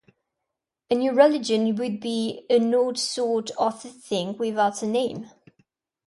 A 0.89 0.95
new 0.95 1.11
religion 1.11 1.75
would 1.75 1.99
be 1.99 2.47
an 2.49 2.73
odd 2.73 2.97
sort 2.97 3.51
of 3.51 3.85
a 3.85 3.89
thing 3.89 4.35
without 4.35 4.81
a 4.81 4.87
name. 4.87 5.29